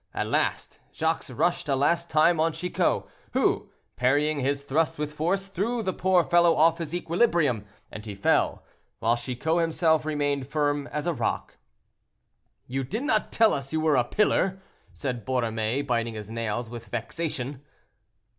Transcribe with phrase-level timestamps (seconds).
[0.15, 3.03] At last, Jacques rushed a last time on Chicot,
[3.33, 8.15] who, parrying his thrust with force, threw the poor fellow off his equilibrium, and he
[8.15, 8.63] fell,
[8.97, 11.57] while Chicot himself remained firm as a rock.
[12.65, 14.59] "You did not tell us you were a pillar,"
[14.91, 17.61] said Borromée, biting his nails with vexation.